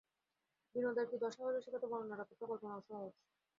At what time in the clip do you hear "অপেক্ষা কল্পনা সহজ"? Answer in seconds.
2.23-3.11